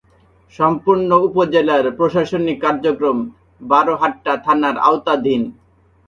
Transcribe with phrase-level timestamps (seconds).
[0.53, 3.17] সম্পূর্ণ উপজেলার প্রশাসনিক কার্যক্রম
[3.61, 5.41] বারহাট্টা থানার আওতাধীন।